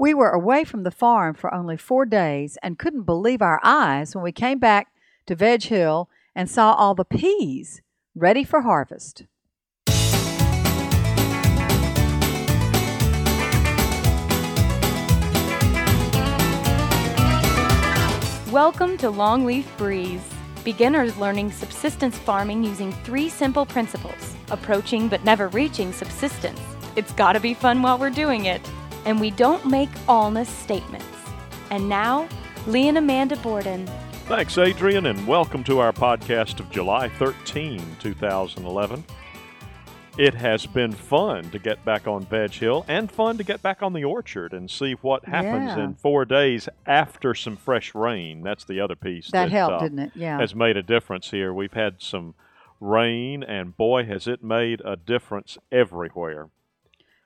[0.00, 4.14] We were away from the farm for only four days and couldn't believe our eyes
[4.14, 4.88] when we came back
[5.26, 7.82] to Veg Hill and saw all the peas
[8.14, 9.26] ready for harvest.
[18.50, 20.26] Welcome to Longleaf Breeze.
[20.64, 26.58] Beginners learning subsistence farming using three simple principles approaching but never reaching subsistence.
[26.96, 28.62] It's gotta be fun while we're doing it.
[29.04, 31.06] And we don't make allness statements.
[31.70, 32.28] And now,
[32.66, 33.86] Lee and Amanda Borden.
[34.26, 39.04] Thanks, Adrian, and welcome to our podcast of July 13, 2011.
[40.18, 43.82] It has been fun to get back on Veg Hill and fun to get back
[43.82, 45.84] on the orchard and see what happens Yeah.
[45.84, 48.42] in four days after some fresh rain.
[48.42, 50.10] That's the other piece That helped, uh, didn't it?
[50.14, 50.38] Yeah.
[50.38, 51.54] has made a difference here.
[51.54, 52.34] We've had some
[52.80, 56.50] rain, and boy, has it made a difference everywhere.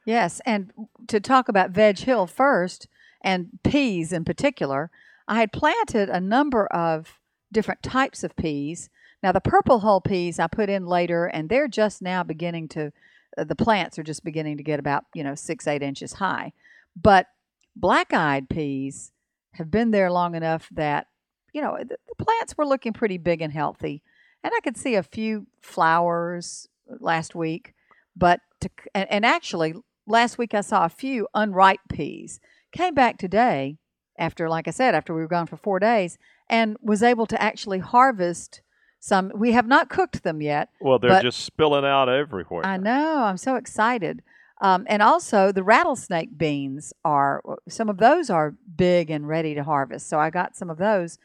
[0.04, 0.72] Yes, and
[1.08, 2.88] to talk about Veg Hill first,
[3.22, 4.90] and peas in particular,
[5.26, 7.18] I had planted a number of
[7.50, 8.90] different types of peas.
[9.22, 12.92] Now, the purple hull peas I put in later, and they're just now beginning to,
[13.38, 16.52] uh, the plants are just beginning to get about, you know, six, eight inches high.
[16.94, 17.28] But
[17.74, 19.12] black eyed peas
[19.52, 21.06] have been there long enough that,
[21.54, 24.02] you know, the, the plants were looking pretty big and healthy.
[24.42, 27.72] And I could see a few flowers last week.
[28.14, 29.74] But, to, and, and actually,
[30.06, 32.40] last week I saw a few unripe peas.
[32.72, 33.78] Came back today
[34.18, 37.40] after, like I said, after we were gone for four days, and was able to
[37.40, 38.62] actually harvest
[39.00, 39.32] some.
[39.34, 40.70] We have not cooked them yet.
[40.80, 42.64] Well, they're just spilling out everywhere.
[42.64, 43.22] I know.
[43.24, 44.22] I'm so excited.
[44.60, 49.64] Um, and also, the rattlesnake beans are some of those are big and ready to
[49.64, 50.08] harvest.
[50.08, 51.18] So I got some of those,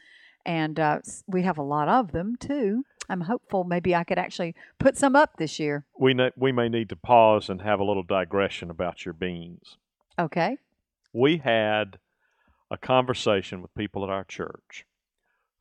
[0.44, 2.84] and uh, we have a lot of them too.
[3.10, 5.84] I'm hopeful maybe I could actually put some up this year.
[5.98, 9.76] We, ne- we may need to pause and have a little digression about your beans.
[10.18, 10.58] Okay.
[11.12, 11.98] we had
[12.70, 14.84] a conversation with people at our church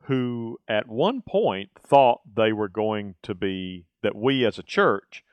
[0.03, 5.23] who at one point thought they were going to be that we as a church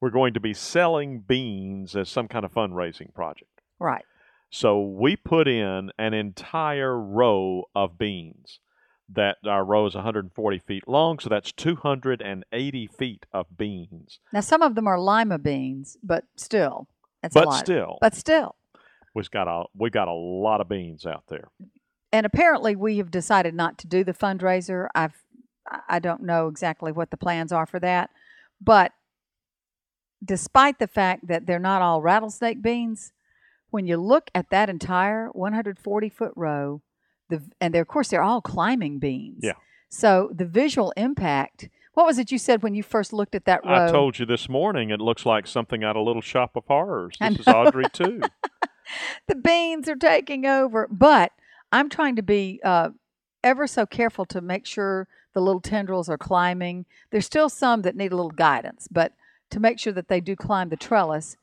[0.00, 3.60] were going to be selling beans as some kind of fundraising project.
[3.78, 4.04] Right.
[4.50, 8.58] So we put in an entire row of beans.
[9.14, 14.18] That uh, our row is 140 feet long, so that's 280 feet of beans.
[14.32, 16.88] Now some of them are lima beans, but still,
[17.22, 17.58] that's a But lot.
[17.58, 18.54] still, But still.
[19.14, 21.48] we've got a we got a lot of beans out there.
[22.12, 24.88] and apparently we have decided not to do the fundraiser.
[24.94, 25.22] I've
[25.68, 28.10] I- I don't know exactly what the plans are for that,
[28.60, 28.92] but
[30.24, 33.12] despite the fact that they're not all rattlesnake beans,
[33.70, 36.82] when you look at that entire 140 foot row,
[37.32, 39.40] the and they're, of course they're all climbing beans.
[39.42, 39.54] Yeah.
[39.88, 41.68] So the visual impact.
[41.94, 43.86] What was it you said when you first looked at that row?
[43.86, 46.64] I told you this morning it looks like something out of a Little Shop of
[46.66, 47.16] Horrors.
[47.20, 47.46] This is.
[47.48, 48.20] Audrey II.
[49.28, 50.88] the beans are taking over.
[50.90, 51.32] But
[51.70, 52.90] I'm trying to be uh,
[53.44, 56.86] ever so careful to make sure the little tendrils are climbing.
[57.10, 59.12] There's still some that need a little guidance, but
[59.50, 61.36] to make sure that they do climb the trellis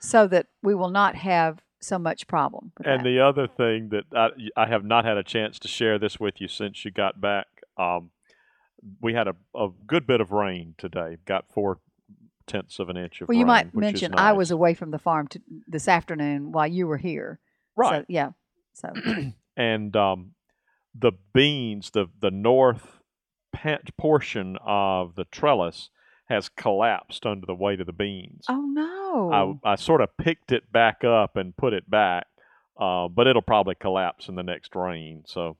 [0.00, 2.72] so that we will not have so much problem.
[2.84, 3.04] And that.
[3.04, 6.40] the other thing that I, I have not had a chance to share this with
[6.40, 7.46] you since you got back.
[7.76, 8.10] Um,
[9.00, 11.18] we had a, a good bit of rain today.
[11.24, 11.80] Got four
[12.46, 13.38] tenths of an inch of rain.
[13.38, 16.66] well, you rain, might mention I was away from the farm to, this afternoon while
[16.66, 17.40] you were here.
[17.76, 18.02] right.
[18.02, 18.30] So, yeah.
[18.74, 18.92] So
[19.56, 20.32] and um,
[20.94, 23.00] the beans, the the north
[23.52, 25.90] pant portion of the trellis
[26.28, 28.44] has collapsed under the weight of the beans.
[28.48, 29.58] oh no.
[29.64, 32.26] I, I sort of picked it back up and put it back,
[32.78, 35.22] uh, but it'll probably collapse in the next rain.
[35.26, 35.56] So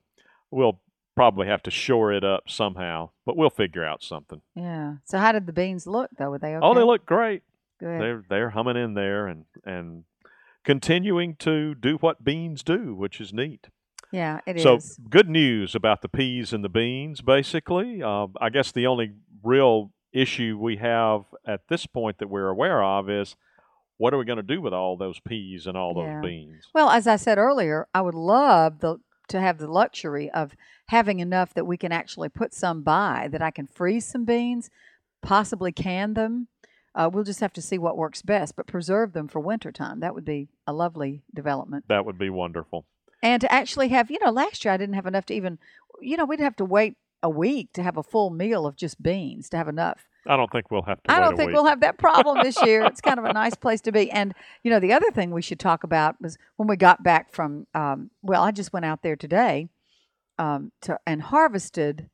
[0.51, 0.79] we'll
[1.15, 4.41] probably have to shore it up somehow, but we'll figure out something.
[4.55, 4.95] yeah.
[5.05, 6.29] So how did the beans look though?
[6.29, 6.65] Were they okay?
[6.65, 7.43] Oh, they look great.
[7.79, 7.99] good.
[8.01, 10.03] They're they're humming in there and and
[10.63, 13.67] continuing to do what beans do, which is neat.
[14.11, 14.63] yeah, it is.
[14.63, 17.21] so good news about the peas and the beans.
[17.21, 19.13] Basically, uh, I guess the only
[19.43, 23.35] real issue we have at this point that we're aware of is
[23.97, 26.15] what are we going to do with all those peas and all Yeah.
[26.21, 26.67] those beans?
[26.73, 28.97] Well, as I said earlier, I would love the
[29.27, 30.55] to have the luxury of
[30.87, 34.71] having enough that we can actually put some by that I can freeze some beans,
[35.21, 36.47] possibly can them.
[36.95, 39.99] Uh, we'll just have to see what works best, but preserve them for wintertime.
[39.99, 41.85] That would be a lovely development.
[41.87, 42.85] That would be wonderful.
[43.21, 45.59] And to actually have, you know, last year I didn't have enough to even,
[46.01, 49.01] you know, we'd have to wait a week to have a full meal of just
[49.01, 50.07] beans to have enough.
[50.27, 51.11] I don't think we'll have to.
[51.11, 51.55] I don't think week.
[51.55, 52.83] we'll have that problem this year.
[52.85, 54.11] It's kind of a nice place to be.
[54.11, 54.33] And
[54.63, 57.67] you know, the other thing we should talk about was when we got back from.
[57.73, 59.69] Um, well, I just went out there today
[60.37, 62.09] um, to and harvested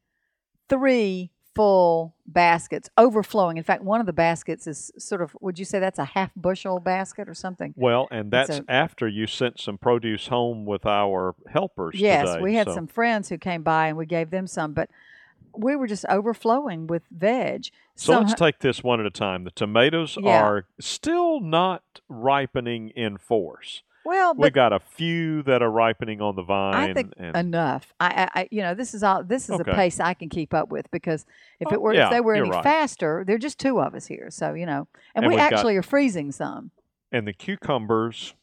[0.69, 3.57] three full baskets overflowing.
[3.57, 6.31] In fact, one of the baskets is sort of, would you say that's a half
[6.35, 7.73] bushel basket or something?
[7.77, 11.95] Well, and that's a- after you sent some produce home with our helpers.
[11.99, 14.73] Yes, today, we had so- some friends who came by and we gave them some,
[14.73, 14.89] but
[15.57, 17.67] we were just overflowing with veg.
[17.95, 19.45] So Some- let's take this one at a time.
[19.45, 20.41] The tomatoes Yeah.
[20.43, 23.81] are still not ripening in force.
[24.05, 26.75] Well, We've got a few that are ripening on the vine.
[26.91, 27.93] I think and, enough.
[27.99, 29.23] I, I, you know, this is all.
[29.23, 29.71] This is Okay.
[29.71, 31.25] a pace I can keep up with because
[31.59, 32.63] if Oh, it were, yeah, if they were any right.
[32.63, 34.29] faster, there are just two of us here.
[34.29, 36.71] So you know, and, And we we've got- actually are freezing some.
[37.11, 38.35] and the cucumbers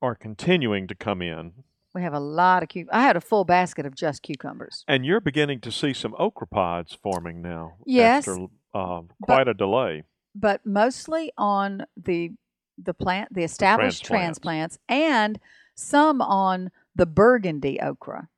[0.00, 1.52] are continuing to come in.
[1.94, 2.86] We have a lot of cu.
[2.90, 4.84] I had a full basket of just cucumbers.
[4.88, 7.74] And you're beginning to see some okra pods forming now.
[7.84, 10.04] Yes, After uh, quite a delay.
[10.34, 12.30] but mostly on the
[12.78, 14.76] the plant, the established Transplants.
[14.76, 15.40] transplants, and
[15.74, 18.28] some on the burgundy okra.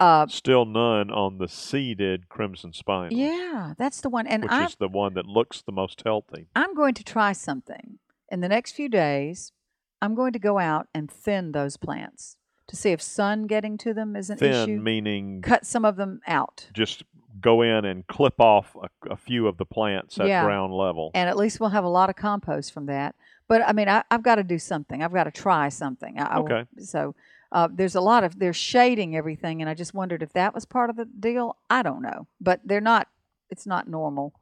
[0.00, 3.12] Uh, Still none on the seeded Clemson Spineless.
[3.14, 4.26] yeah, that's the one.
[4.26, 6.48] And Which I is the one that looks the most healthy.
[6.56, 7.98] I'm going to try something
[8.30, 9.52] in the next few days.
[10.00, 12.36] I'm going to go out and thin those plants
[12.66, 14.80] to see if sun getting to them is an Thin issue.
[14.80, 17.04] meaning Cut some of them out, just
[17.40, 18.74] go in and clip off
[19.06, 20.42] a, a few of the plants at Yeah.
[20.44, 21.12] ground level.
[21.14, 23.14] and at least we'll have a lot of compost from that.
[23.52, 25.02] But I mean, I, I've got to do something.
[25.02, 26.18] I've got to try something.
[26.18, 26.64] I, I Okay.
[26.78, 27.14] so
[27.52, 30.64] uh, there's a lot of they're shading everything, and I just wondered if that was
[30.64, 31.56] part of the deal.
[31.68, 33.08] I don't know, but they're not.
[33.50, 34.32] It's not normal.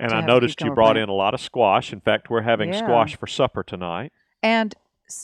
[0.00, 0.98] And I noticed you brought plant.
[1.04, 1.92] in a lot of squash.
[1.92, 2.80] In fact, we're having Yeah.
[2.80, 4.12] squash for supper tonight.
[4.42, 4.74] And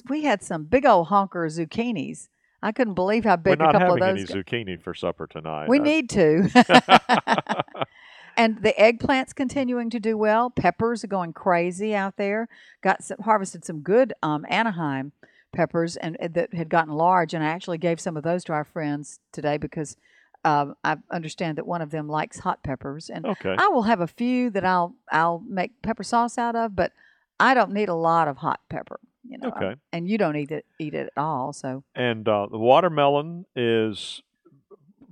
[0.08, 2.28] we had some big old honker zucchinis.
[2.62, 3.90] I couldn't believe how big a couple of those.
[3.90, 4.36] we're not having any got.
[4.46, 5.68] zucchini for supper tonight.
[5.68, 6.48] We I- need to.
[8.36, 10.50] and the eggplants continuing to do well.
[10.50, 12.48] Peppers are going crazy out there.
[12.82, 15.12] Got some, harvested some good um, Anaheim
[15.52, 17.34] peppers and uh, that had gotten large.
[17.34, 19.96] And I actually gave some of those to our friends today because
[20.44, 23.08] um, I understand that one of them likes hot peppers.
[23.10, 23.54] And okay.
[23.56, 26.92] I will have a few that I'll I'll make pepper sauce out of, but
[27.38, 28.98] I don't need a lot of hot pepper.
[29.28, 29.76] You know, Okay.
[29.92, 31.52] and you don't eat it eat it at all.
[31.52, 34.20] So and uh, the watermelon is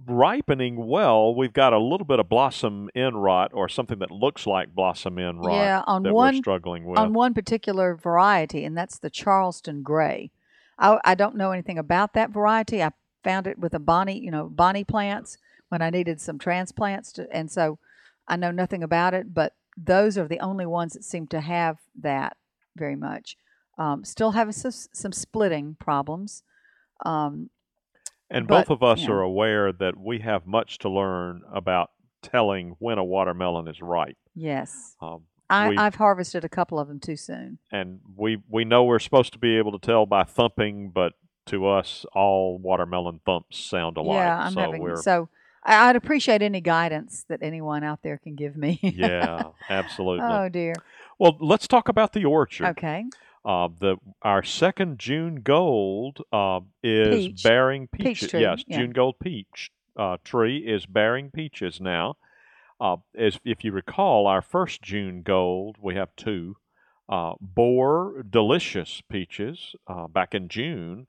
[0.06, 1.34] ripening well.
[1.34, 5.18] We've got a little bit of blossom end rot or something that looks like blossom
[5.18, 6.98] end rot yeah, on that one we're struggling with.
[6.98, 10.30] on one particular variety, and that's the Charleston Gray.
[10.78, 12.82] I, I don't know anything about that variety.
[12.82, 12.90] I
[13.22, 15.38] found it with a Bonnie, you know, Bonnie plants
[15.68, 17.78] when I needed some transplants, to, and so
[18.26, 19.34] I know nothing about it.
[19.34, 22.36] But those are the only ones that seem to have that
[22.76, 23.36] very much.
[23.78, 26.42] Um, still having some, some splitting problems.
[27.04, 27.50] Um,
[28.30, 31.90] and but, both of us are aware that we have much to learn about
[32.22, 34.16] telling when a watermelon is ripe.
[34.34, 37.58] yes, Um, I, I've harvested a couple of them too soon.
[37.72, 41.14] and we we know we're supposed to be able to tell by thumping, but
[41.46, 44.16] to us, all watermelon thumps sound alike.
[44.16, 45.28] Yeah, I'm so having so.
[45.62, 48.78] I'd appreciate any guidance that anyone out there can give me.
[48.82, 50.24] yeah, absolutely.
[50.24, 50.74] oh dear.
[51.18, 52.68] Well, let's talk about the orchard.
[52.68, 53.04] Okay.
[53.44, 57.42] Uh, the our second June Gold uh, is Peach.
[57.42, 58.30] bearing Peach peaches.
[58.30, 58.78] tree, yes, yeah.
[58.78, 62.16] June Gold peach uh, tree is bearing peaches now.
[62.80, 66.56] Uh, as if you recall, our first June Gold, we have two,
[67.08, 71.06] uh, bore delicious peaches uh, back in June,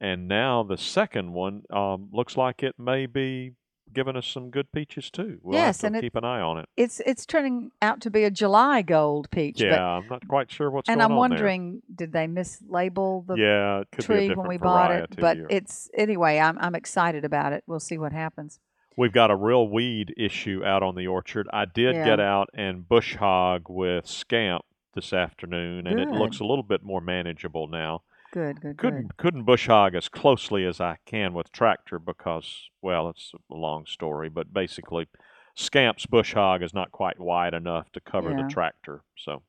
[0.00, 3.52] and now the second one um, looks like it may be
[3.92, 5.38] giving us some good peaches too.
[5.42, 6.68] We'll Yes, and it- keep an eye on it.
[6.76, 9.60] It's it's turning out to be a July gold peach.
[9.60, 11.36] Yeah, But, I'm not quite sure what's and going I'm on there.
[11.38, 15.14] wondering, did they mislabel the yeah, it could be a tree when we bought it?
[15.16, 16.38] But or- it's anyway.
[16.38, 17.64] I'm I'm excited about it.
[17.66, 18.58] We'll see what happens.
[18.96, 21.48] We've got a real weed issue out on the orchard.
[21.52, 22.04] I did Yeah.
[22.04, 26.82] get out and bush hog with scamp this afternoon, and it looks a little bit
[26.82, 28.02] more manageable now.
[28.32, 29.16] Good, good, Couldn't good.
[29.18, 33.84] couldn't bush hog as closely as I can with tractor because, well, it's a long
[33.86, 35.06] story, but basically,
[35.54, 38.42] scamp's bush hog is not quite wide enough to cover Yeah.
[38.42, 39.02] the tractor.
[39.16, 39.42] So,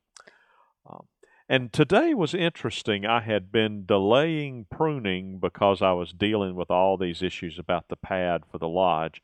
[0.86, 1.08] um,
[1.48, 3.06] and today was interesting.
[3.06, 7.96] I had been delaying pruning because I was dealing with all these issues about the
[7.96, 9.22] pad for the lodge,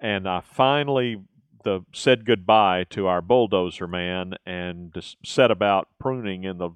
[0.00, 1.22] and I finally
[1.64, 6.70] the said goodbye to our bulldozer man and set about pruning in the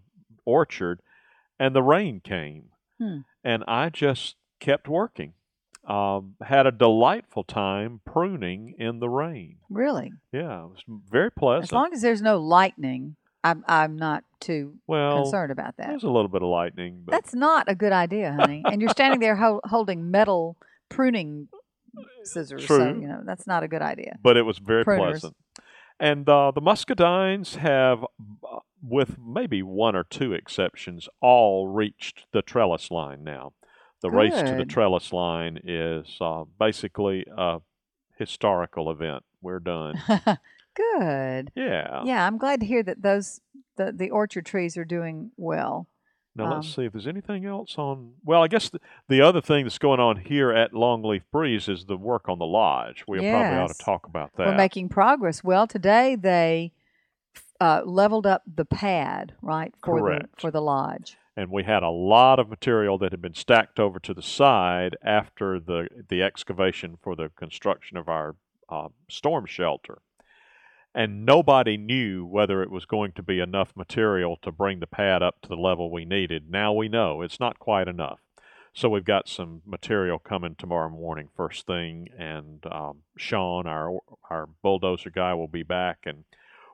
[0.44, 1.00] orchard,
[1.60, 3.18] and the rain came, Hmm.
[3.44, 5.34] and I just kept working.
[5.84, 9.56] Um, had a delightful time pruning in the rain.
[9.70, 11.64] Really, Yeah, it was very pleasant.
[11.64, 15.88] as long as there's no lightning, I'm I'm not too well, concerned about that.
[15.88, 18.62] there's a little bit of lightning, but That's not a good idea, honey.
[18.66, 20.56] and you're standing there ho- holding metal
[20.90, 21.48] pruning
[22.24, 22.66] scissors.
[22.66, 23.00] So, True.
[23.00, 24.16] you know, that's not a good idea.
[24.22, 25.20] but it was very Pruners.
[25.20, 25.36] pleasant.
[25.98, 32.42] And uh, the muscadines have, uh, with maybe one or two exceptions, all reached the
[32.42, 33.52] trellis line now.
[34.02, 37.60] The race to the trellis line is uh, basically a
[38.18, 40.00] historical event we're done.
[40.74, 41.52] Good.
[41.54, 42.02] Yeah.
[42.04, 43.40] Yeah, I'm glad to hear that those
[43.76, 45.86] the, the orchard trees are doing well.
[46.36, 48.12] Now let's Um, see if there's anything else on.
[48.24, 51.86] Well, I guess the, the other thing that's going on here at Longleaf Breeze is
[51.86, 53.04] the work on the lodge.
[53.08, 54.46] We probably ought to talk about that.
[54.46, 55.42] We're making progress.
[55.42, 56.72] Well, today they
[57.60, 60.40] uh, leveled up the pad, right, for the Correct.
[60.40, 61.16] for the lodge.
[61.36, 64.96] and we had a lot of material that had been stacked over to the side
[65.04, 68.36] after the the excavation for the construction of our
[68.68, 69.98] uh, storm shelter.
[70.94, 75.22] And nobody knew whether it was going to be enough material to bring the pad
[75.22, 76.50] up to the level we needed.
[76.50, 78.18] Now we know it's not quite enough.
[78.72, 83.98] So we've got some material coming tomorrow morning, first thing, and um, Sean, our
[84.30, 86.24] our bulldozer guy, will be back, and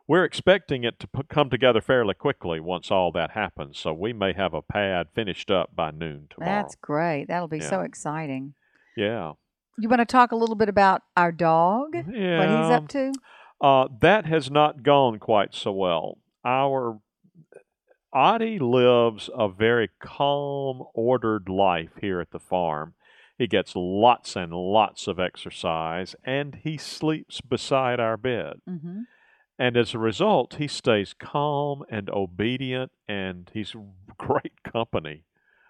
[0.09, 3.79] we're expecting it to p- come together fairly quickly once all that happens.
[3.79, 6.63] So we may have a pad finished up by noon tomorrow.
[6.63, 7.27] That's great.
[7.29, 8.55] That'll be so exciting.
[8.97, 9.33] yeah,
[9.79, 11.95] You want to talk a little bit about our dog?
[11.95, 12.39] yeah.
[12.39, 13.13] What he's up to?
[13.61, 16.19] Uh, that has not gone quite so well.
[16.45, 17.01] Our
[18.13, 22.95] Audie lives a very calm, ordered life here at the farm.
[23.37, 28.61] He gets lots and lots of exercise, and he sleeps beside our bed.
[28.67, 29.01] hmm
[29.59, 33.75] And as a result, he stays calm and obedient, and he's
[34.19, 35.25] great company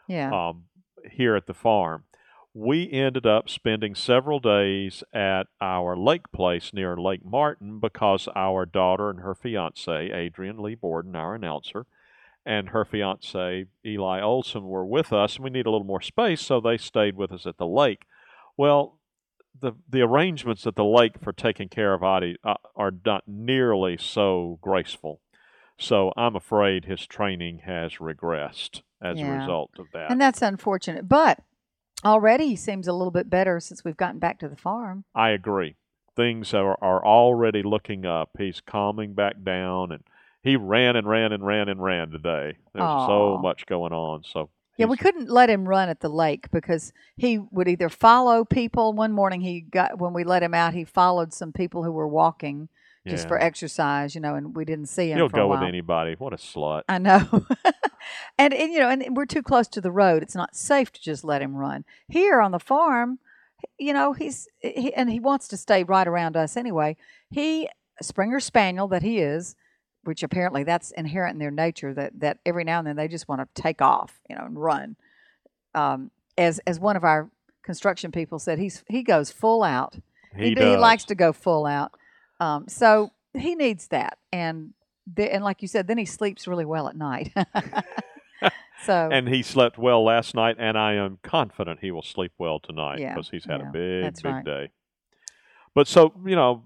[0.09, 0.31] Yeah.
[0.49, 0.65] um,
[1.11, 2.05] here at the farm.
[2.53, 8.65] We ended up spending several days at our lake place near Lake Martin because our
[8.65, 11.85] daughter and her fiance, Adrian Lee Borden, our announcer,
[12.47, 16.41] and her fiance, Eli Olson, were with us, and we need a little more space,
[16.41, 18.05] so they stayed with us at the lake.
[18.57, 18.99] Well,
[19.61, 23.97] the the arrangements at the lake for taking care of Audie uh, are not nearly
[23.97, 25.21] so graceful.
[25.79, 30.11] So I'm afraid his training has regressed as a result of that.
[30.11, 31.07] and that's unfortunate.
[31.09, 31.41] But
[32.05, 35.05] already he seems a little bit better since we've gotten back to the farm.
[35.15, 35.77] I agree.
[36.15, 38.31] Things are, are already looking up.
[38.39, 40.03] He's calming back down, and
[40.43, 42.57] he ran and ran and ran and ran today.
[42.73, 44.23] There's so much going on.
[44.25, 48.45] So Yeah, we couldn't let him run at the lake because he would either follow
[48.45, 48.93] people.
[48.93, 52.09] One morning he got when we let him out, he followed some people who were
[52.09, 52.69] walking
[53.09, 56.17] just for exercise, you know, and we didn't see him He'll go with anybody.
[56.19, 56.83] What a slut!
[56.89, 57.47] I know.
[58.39, 60.23] and, and you know, and we're too close to the road.
[60.23, 61.85] It's not safe to just let him run.
[62.09, 63.19] Here on the farm,
[63.79, 66.97] you know, he's he, and he wants to stay right around us anyway.
[67.31, 67.69] He
[68.03, 69.57] Springer Spaniel that he is,
[70.07, 73.29] which apparently that's inherent in their nature that that every now and then they just
[73.29, 74.97] want to take off, you know, and run.
[75.75, 77.31] Um, as as one of our
[77.63, 79.97] construction people said, he's he goes full out.
[80.37, 80.65] He, He, does.
[80.65, 81.93] he likes to go full out.
[82.41, 84.75] Um, so he needs that, and
[85.13, 87.33] the, and like you said, then he sleeps really well at night.
[88.85, 92.59] so and he slept well last night, and I am confident he will sleep well
[92.61, 94.45] tonight Yeah, because he's had yeah, a big, big right.
[94.45, 94.71] day.
[95.77, 96.63] But so you know,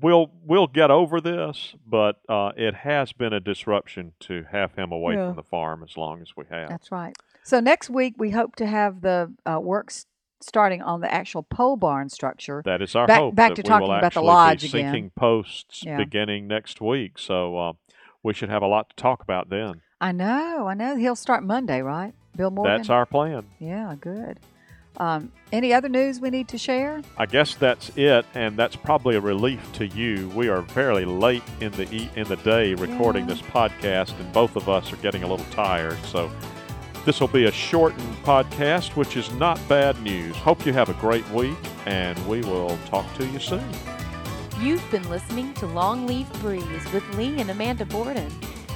[0.00, 4.90] we'll we'll get over this, but uh, it has been a disruption to have him
[4.92, 5.26] away Yeah.
[5.28, 6.70] from the farm as long as we have.
[6.70, 7.14] that's right.
[7.42, 10.06] So next week we hope to have the uh, works
[10.40, 12.62] starting on the actual pole barn structure.
[12.64, 13.34] That is our Back- hope.
[13.34, 14.92] back to talking about the lodge be again.
[14.92, 15.98] sinking posts Yeah.
[15.98, 17.72] beginning next week, so uh,
[18.22, 19.82] we should have a lot to talk about then.
[20.00, 20.96] I know, I know.
[20.96, 22.14] He'll start Monday, right?
[22.34, 22.74] Bill Morgan.
[22.78, 23.44] That's our plan.
[23.58, 24.40] yeah, good.
[25.00, 27.00] Um, any other news we need to share?
[27.16, 30.28] I guess that's it, and that's probably a relief to you.
[30.34, 33.34] We are fairly late in the e- in the day recording Yeah.
[33.34, 35.96] this podcast, and both of us are getting a little tired.
[36.04, 36.30] So
[37.06, 40.36] this will be a shortened podcast, which is not bad news.
[40.36, 43.64] Hope you have a great week, and we will talk to you soon.
[44.60, 48.30] You've been listening to Longleaf Breeze with Lee and Amanda Borden.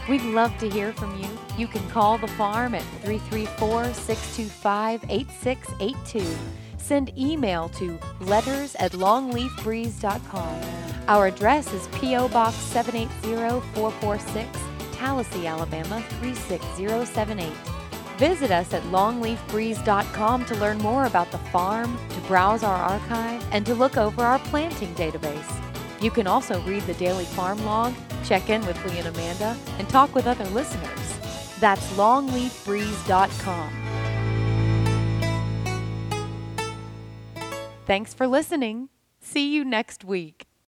[0.09, 1.29] We'd love to hear from you.
[1.57, 6.37] You can call the farm at 334 625 8682.
[6.77, 10.61] Send email to letters at longleafbreeze.com.
[11.09, 12.29] Our address is P.O.
[12.29, 14.59] Box 780446,
[14.93, 17.51] Tallassee, Alabama 36078.
[18.19, 23.65] Visit us at longleafbreeze.com to learn more about the farm, to browse our archive, and
[23.65, 25.63] to look over our planting database.
[26.03, 27.95] You can also read the daily farm log,
[28.25, 31.19] check in with Lee and Amanda, and talk with other listeners.
[31.61, 33.85] That's longleafbreeze.com.
[37.87, 38.89] Thanks for listening.
[39.21, 40.47] See you next week.